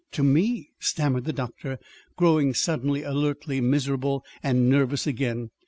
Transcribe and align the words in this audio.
"To 0.13 0.23
to 0.23 0.23
me," 0.23 0.71
stammered 0.79 1.25
the 1.25 1.31
doctor, 1.31 1.77
growing 2.17 2.55
suddenly 2.55 3.03
alertly 3.03 3.61
miserable 3.61 4.25
and 4.41 4.67
nervous 4.67 5.05
again. 5.05 5.51